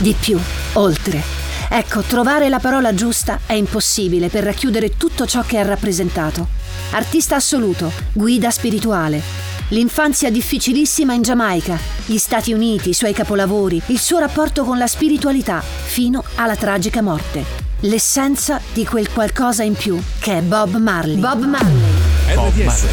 [0.00, 0.38] Di più,
[0.74, 1.22] oltre.
[1.68, 6.48] Ecco, trovare la parola giusta è impossibile per racchiudere tutto ciò che ha rappresentato.
[6.92, 14.00] Artista assoluto, guida spirituale, L'infanzia difficilissima in Giamaica, gli Stati Uniti, i suoi capolavori, il
[14.00, 17.44] suo rapporto con la spiritualità, fino alla tragica morte.
[17.80, 21.18] L'essenza di quel qualcosa in più che è Bob Marley.
[21.18, 22.34] Bob Marley.
[22.34, 22.90] Bob Marley.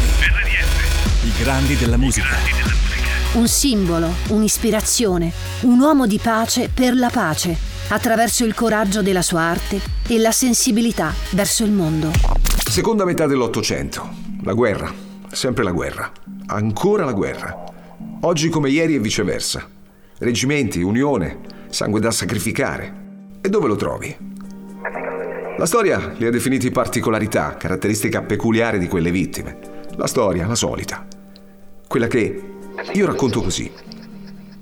[1.24, 2.87] I grandi della musica.
[3.34, 5.32] Un simbolo, un'ispirazione,
[5.62, 7.56] un uomo di pace per la pace,
[7.88, 12.10] attraverso il coraggio della sua arte e la sensibilità verso il mondo.
[12.68, 14.26] Seconda metà dell'Ottocento.
[14.42, 14.92] La guerra.
[15.30, 16.10] Sempre la guerra
[16.48, 17.64] ancora la guerra.
[18.20, 19.66] Oggi come ieri e viceversa.
[20.18, 23.06] Reggimenti, unione, sangue da sacrificare.
[23.40, 24.16] E dove lo trovi?
[25.56, 29.58] La storia li ha definiti particolarità, caratteristica peculiare di quelle vittime.
[29.96, 31.06] La storia, la solita.
[31.86, 32.57] Quella che
[32.92, 33.70] io racconto così.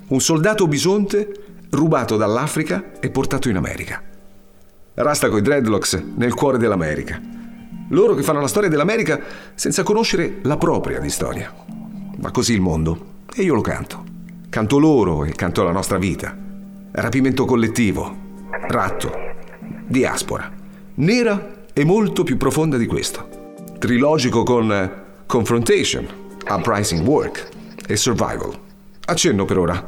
[0.08, 4.02] Un soldato bisonte rubato dall'Africa e portato in America.
[4.94, 7.20] Rasta coi dreadlocks nel cuore dell'America.
[7.90, 9.20] Loro che fanno la storia dell'America
[9.54, 11.52] senza conoscere la propria di storia.
[12.18, 14.04] Va così il mondo e io lo canto.
[14.48, 16.34] Canto loro e canto la nostra vita.
[16.92, 18.16] Rapimento collettivo,
[18.68, 19.12] ratto,
[19.86, 20.50] diaspora.
[20.94, 23.54] Nera e molto più profonda di questo.
[23.78, 26.06] Trilogico con Confrontation,
[26.48, 27.54] Uprising Work
[27.86, 28.58] e Survival.
[29.06, 29.86] Accenno per ora.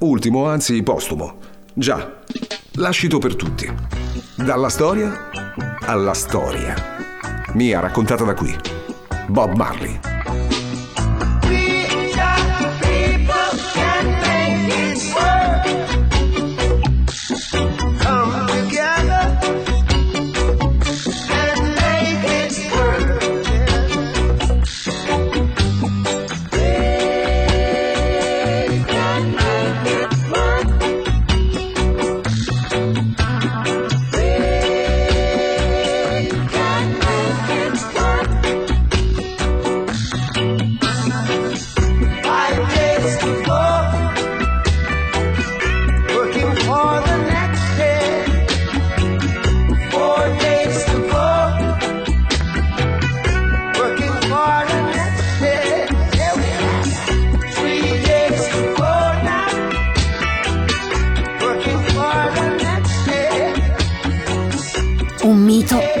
[0.00, 1.38] Ultimo, anzi postumo.
[1.74, 2.20] Già,
[2.72, 3.70] lascito per tutti.
[4.36, 5.28] Dalla storia
[5.88, 6.74] alla storia.
[7.54, 8.54] Mia raccontata da qui.
[9.26, 10.17] Bob Marley.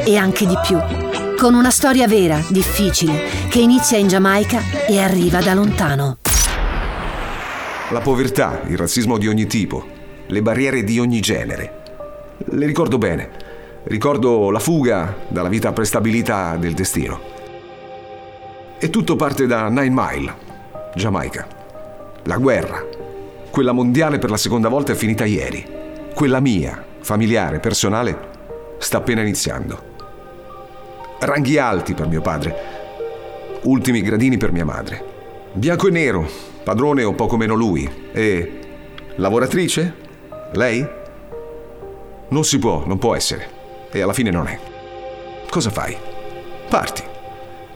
[0.08, 0.78] E anche di più,
[1.36, 6.16] con una storia vera, difficile, che inizia in Giamaica e arriva da lontano.
[7.90, 9.84] La povertà, il razzismo di ogni tipo,
[10.26, 11.82] le barriere di ogni genere.
[12.38, 13.28] Le ricordo bene.
[13.84, 17.20] Ricordo la fuga dalla vita prestabilita del destino.
[18.78, 20.34] E tutto parte da Nine Mile,
[20.94, 21.46] Giamaica.
[22.24, 22.82] La guerra.
[23.50, 25.66] Quella mondiale per la seconda volta è finita ieri.
[26.14, 29.87] Quella mia, familiare, personale, sta appena iniziando.
[31.20, 32.54] Ranghi alti per mio padre,
[33.62, 35.04] ultimi gradini per mia madre.
[35.52, 36.28] Bianco e nero,
[36.62, 37.90] padrone o poco meno lui.
[38.12, 38.52] E
[39.16, 39.94] lavoratrice?
[40.52, 40.86] Lei?
[42.28, 43.48] Non si può, non può essere.
[43.90, 44.58] E alla fine non è.
[45.50, 45.96] Cosa fai?
[46.68, 47.02] Parti.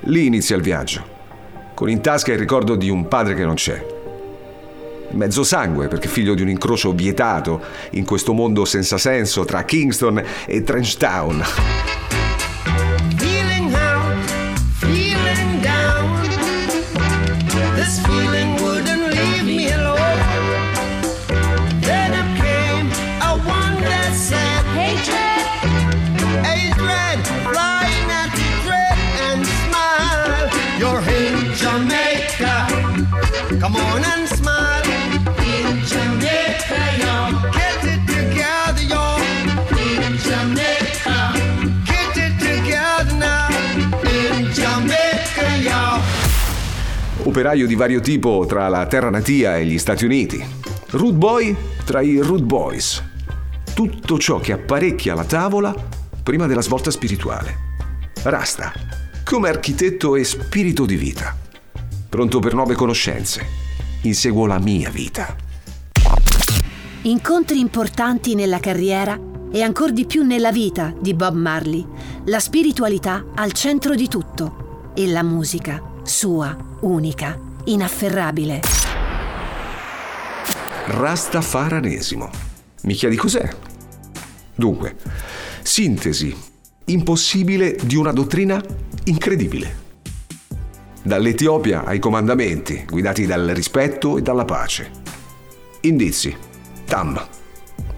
[0.03, 1.03] Lì inizia il viaggio.
[1.75, 3.85] Con in tasca il ricordo di un padre che non c'è.
[5.11, 7.61] Mezzo sangue, perché figlio di un incrocio vietato
[7.91, 11.43] in questo mondo senza senso tra Kingston e Trenchtown.
[17.83, 20.21] This feeling wouldn't leave me alone.
[21.81, 22.87] Then up came
[23.29, 24.63] a one that said,
[28.63, 30.47] dread and smile.
[30.79, 32.55] You're in Jamaica.
[33.59, 34.22] Come on and
[47.33, 50.45] operaio di vario tipo tra la terra natia e gli Stati Uniti,
[50.91, 53.03] Rude Boy tra i Rude Boys.
[53.73, 55.75] Tutto ciò che apparecchia la tavola
[56.23, 57.57] prima della svolta spirituale.
[58.25, 58.71] Rasta,
[59.25, 61.35] come architetto e spirito di vita.
[62.07, 63.47] Pronto per nuove conoscenze.
[64.03, 65.35] Inseguo la mia vita.
[67.03, 69.19] Incontri importanti nella carriera
[69.51, 71.83] e ancor di più nella vita di Bob Marley.
[72.27, 78.61] La spiritualità al centro di tutto e la musica sua, unica, inafferrabile.
[80.87, 82.31] Rastafaranesimo.
[82.83, 83.49] Mi chiedi cos'è?
[84.55, 84.97] Dunque,
[85.63, 86.51] sintesi
[86.87, 88.61] impossibile di una dottrina
[89.05, 89.81] incredibile.
[91.03, 94.91] Dall'Etiopia ai comandamenti, guidati dal rispetto e dalla pace.
[95.83, 96.37] Indizi.
[96.85, 97.21] Tam.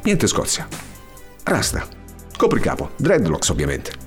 [0.03, 0.69] Niente Scozia.
[1.43, 1.87] Rasta.
[2.37, 2.91] Copricapo.
[2.97, 4.04] Dreadlocks, ovviamente.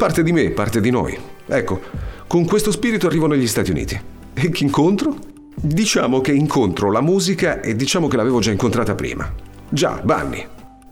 [0.00, 1.14] Parte di me, parte di noi.
[1.46, 1.78] Ecco,
[2.26, 4.00] con questo spirito arrivo negli Stati Uniti.
[4.32, 5.14] E chi incontro?
[5.54, 9.30] Diciamo che incontro la musica e diciamo che l'avevo già incontrata prima.
[9.68, 10.46] Già, Bunny.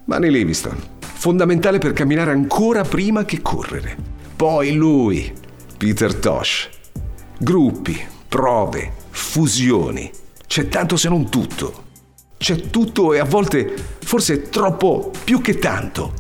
[0.04, 0.76] Bunny Livingston.
[1.00, 3.96] Fondamentale per camminare ancora prima che correre.
[4.36, 5.32] Poi lui,
[5.78, 6.68] Peter Tosh.
[7.38, 10.10] Gruppi, prove, fusioni.
[10.46, 11.84] C'è tanto se non tutto.
[12.36, 16.12] C'è tutto e a volte forse troppo più che tanto.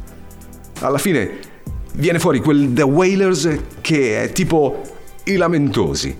[0.80, 1.47] Alla fine
[1.94, 4.82] viene fuori quel The Wailers che è tipo
[5.24, 6.16] i lamentosi.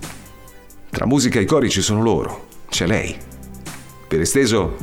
[0.89, 3.15] Tra musica e cori ci sono loro, c'è lei.
[4.07, 4.75] Per esteso,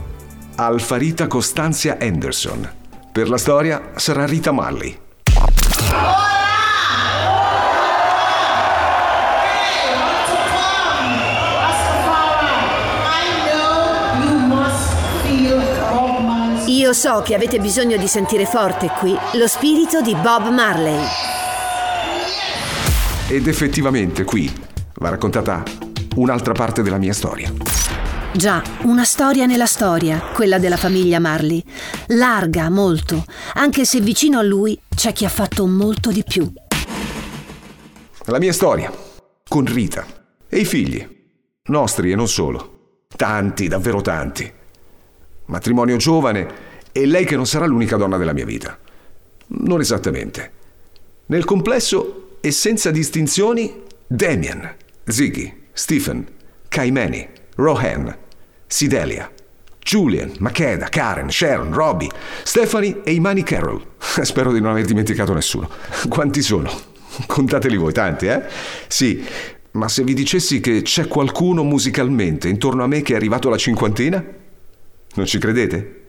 [0.56, 2.68] Alfarita Costanzia Anderson.
[3.12, 5.05] Per la storia sarà Rita Marley.
[16.86, 21.02] Io so che avete bisogno di sentire forte qui lo spirito di Bob Marley.
[23.28, 24.48] Ed effettivamente qui
[24.94, 25.64] va raccontata
[26.14, 27.52] un'altra parte della mia storia.
[28.32, 31.60] Già, una storia nella storia, quella della famiglia Marley.
[32.10, 33.24] Larga molto,
[33.54, 36.48] anche se vicino a lui c'è chi ha fatto molto di più.
[38.26, 38.92] La mia storia,
[39.48, 40.06] con Rita
[40.48, 41.04] e i figli,
[41.64, 43.00] nostri e non solo.
[43.08, 44.52] Tanti, davvero tanti.
[45.46, 46.65] Matrimonio giovane
[46.96, 48.78] e lei che non sarà l'unica donna della mia vita.
[49.48, 50.50] Non esattamente.
[51.26, 56.26] Nel complesso e senza distinzioni, Damien, Ziggy, Stephen,
[56.68, 58.16] Kaimeni, Rohan,
[58.66, 59.30] Sidelia,
[59.78, 62.08] Julian, Makeda, Karen, Sharon, Robbie,
[62.42, 63.82] Stephanie e Imani Carroll.
[64.22, 65.68] Spero di non aver dimenticato nessuno.
[66.08, 66.72] Quanti sono?
[67.26, 68.42] Contateli voi, tanti, eh?
[68.88, 69.22] Sì,
[69.72, 73.58] ma se vi dicessi che c'è qualcuno musicalmente intorno a me che è arrivato alla
[73.58, 74.24] cinquantina?
[75.14, 76.04] Non ci credete?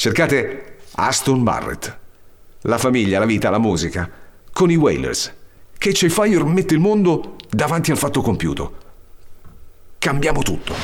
[0.00, 1.98] Cercate Aston Barrett.
[2.62, 4.08] La famiglia, la vita, la musica.
[4.50, 5.30] Con i Wailers.
[5.76, 8.76] Che Che Fire mette il mondo davanti al fatto compiuto.
[9.98, 10.74] Cambiamo tutto.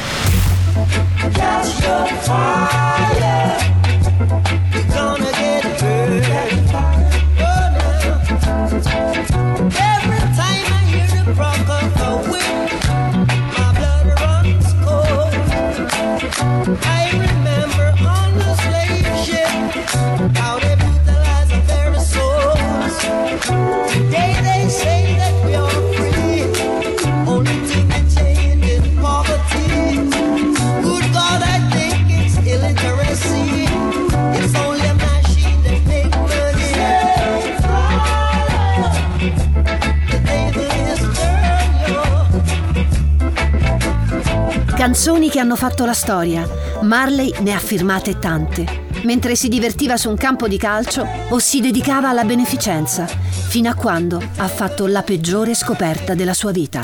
[44.86, 46.48] Canzoni che hanno fatto la storia.
[46.82, 48.84] Marley ne ha firmate tante.
[49.02, 53.74] Mentre si divertiva su un campo di calcio o si dedicava alla beneficenza, fino a
[53.74, 56.78] quando ha fatto la peggiore scoperta della sua vita.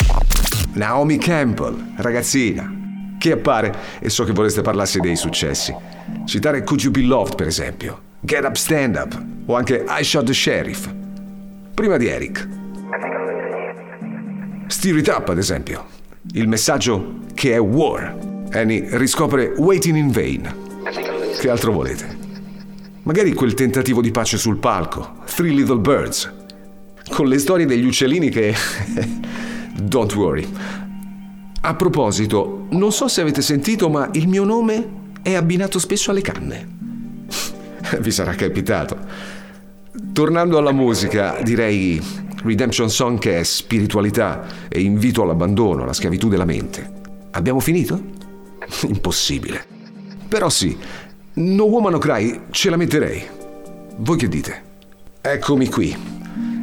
[0.73, 2.69] Naomi Campbell, ragazzina,
[3.17, 5.73] che appare, e so che vorreste parlarsi dei successi.
[6.25, 10.25] Citare Could You Be Loved, per esempio, Get Up Stand Up o anche I Shot
[10.25, 10.93] the Sheriff.
[11.73, 12.49] Prima di Eric.
[14.67, 16.01] Steer It Up, ad esempio.
[16.31, 18.17] Il messaggio che è war.
[18.51, 20.55] Annie riscopre Waiting in Vain.
[21.37, 22.17] Che altro volete?
[23.03, 26.31] Magari quel tentativo di pace sul palco, Three Little Birds,
[27.09, 28.55] con le storie degli uccellini che...
[29.75, 30.47] Don't worry.
[31.61, 36.21] A proposito, non so se avete sentito, ma il mio nome è abbinato spesso alle
[36.21, 36.67] canne.
[37.99, 38.97] Vi sarà capitato.
[40.13, 42.01] Tornando alla musica, direi
[42.43, 47.01] Redemption Song che è spiritualità e invito all'abbandono, alla schiavitù della mente.
[47.31, 48.01] Abbiamo finito?
[48.87, 49.65] Impossibile.
[50.27, 50.77] Però sì,
[51.35, 53.23] No Woman No Cry ce la metterei.
[53.97, 54.61] Voi che dite?
[55.21, 55.95] Eccomi qui,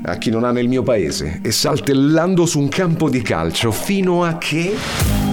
[0.04, 4.24] a chi non ha nel mio paese, e saltellando su un campo di calcio fino
[4.24, 5.29] a che...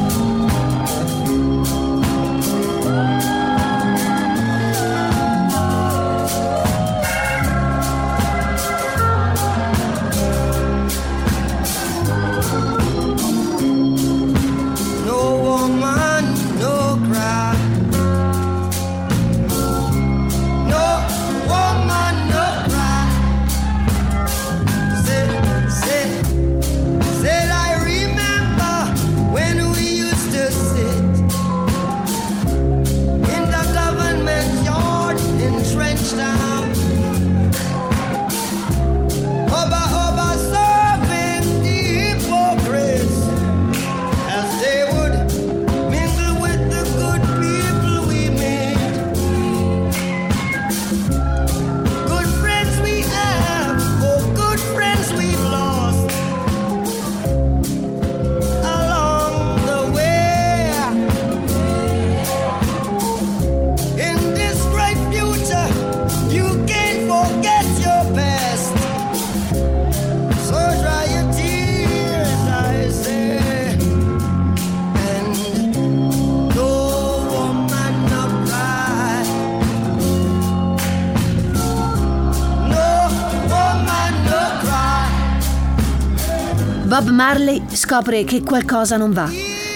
[86.88, 89.30] Bob Marley scopre che qualcosa non va.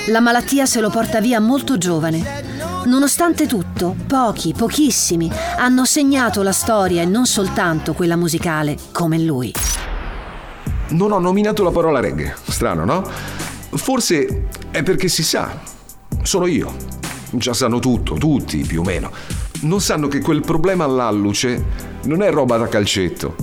[0.07, 2.23] La malattia se lo porta via molto giovane.
[2.85, 9.53] Nonostante tutto, pochi, pochissimi, hanno segnato la storia e non soltanto quella musicale, come lui.
[10.91, 12.33] Non ho nominato la parola reggae.
[12.47, 13.03] Strano, no?
[13.03, 15.59] Forse è perché si sa.
[16.21, 16.73] Sono io.
[17.31, 19.11] Già sanno tutto, tutti più o meno.
[19.63, 21.61] Non sanno che quel problema all'alluce
[22.03, 23.35] non è roba da calcetto.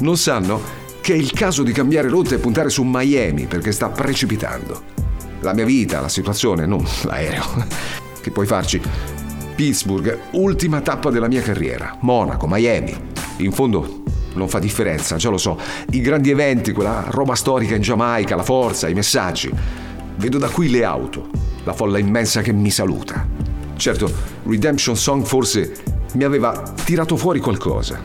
[0.00, 3.90] Non sanno che è il caso di cambiare rotta e puntare su Miami perché sta
[3.90, 4.84] precipitando.
[5.40, 7.44] La mia vita, la situazione, non l'aereo
[8.22, 8.80] che puoi farci.
[9.54, 11.98] Pittsburgh, ultima tappa della mia carriera.
[12.00, 12.96] Monaco, Miami.
[13.36, 15.60] In fondo non fa differenza, già lo so.
[15.90, 19.52] I grandi eventi, quella roba storica in Giamaica, la forza, i messaggi.
[20.16, 21.28] Vedo da qui le auto,
[21.64, 23.28] la folla immensa che mi saluta.
[23.76, 24.10] Certo,
[24.44, 25.82] Redemption Song forse
[26.14, 28.00] mi aveva tirato fuori qualcosa.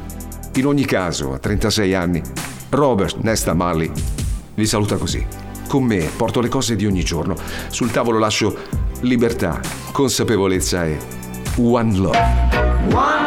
[0.55, 2.21] In ogni caso, a 36 anni,
[2.69, 3.91] Robert Nesta Marley
[4.55, 5.25] vi saluta così.
[5.67, 7.35] Con me porto le cose di ogni giorno.
[7.69, 8.55] Sul tavolo lascio
[9.01, 9.59] libertà,
[9.91, 10.97] consapevolezza e
[11.57, 12.17] one love.
[12.91, 13.18] One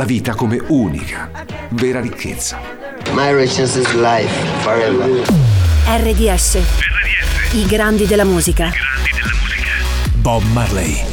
[0.00, 1.30] la vita come unica,
[1.72, 2.58] vera ricchezza.
[3.12, 5.22] My riches is life forever.
[5.84, 6.54] RDS.
[6.56, 7.52] RDS.
[7.52, 8.68] I grandi della musica.
[8.68, 9.80] I grandi della musica.
[10.22, 11.09] Bob Marley.